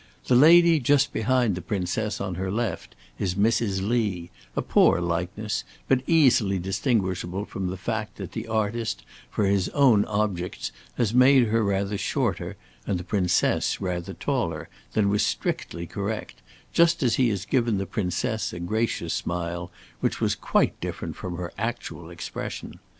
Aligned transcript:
The 0.25 0.33
lady 0.35 0.79
just 0.79 1.13
behind 1.13 1.53
the 1.53 1.61
Princess 1.61 2.19
on 2.19 2.33
her 2.33 2.49
left, 2.51 2.95
is 3.19 3.35
Mrs. 3.35 3.87
Lee, 3.87 4.31
a 4.55 4.61
poor 4.63 4.99
likeness, 4.99 5.63
but 5.87 6.01
easily 6.07 6.57
distinguishable 6.57 7.45
from 7.45 7.67
the 7.67 7.77
fact 7.77 8.15
that 8.17 8.31
the 8.31 8.47
artist, 8.47 9.03
for 9.29 9.45
his 9.45 9.69
own 9.75 10.03
objects, 10.05 10.71
has 10.97 11.13
made 11.13 11.49
her 11.49 11.63
rather 11.63 11.99
shorter, 11.99 12.57
and 12.87 12.97
the 12.97 13.03
Princess 13.03 13.79
rather 13.79 14.15
taller, 14.15 14.69
than 14.93 15.07
was 15.09 15.23
strictly 15.23 15.85
correct, 15.85 16.41
just 16.73 17.03
as 17.03 17.17
he 17.17 17.29
has 17.29 17.45
given 17.45 17.77
the 17.77 17.85
Princess 17.85 18.51
a 18.53 18.59
gracious 18.59 19.13
smile, 19.13 19.69
which 19.99 20.19
was 20.19 20.33
quite 20.33 20.81
different 20.81 21.15
from 21.15 21.37
her 21.37 21.53
actual 21.59 22.09
expression. 22.09 22.79